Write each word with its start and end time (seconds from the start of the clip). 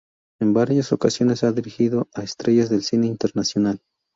En 0.39 0.51
varias 0.55 0.91
ocasiones 0.93 1.43
ha 1.43 1.51
dirigido 1.51 2.09
a 2.15 2.23
estrellas 2.23 2.71
del 2.71 2.81
cine 2.81 3.05
internacional. 3.05 3.83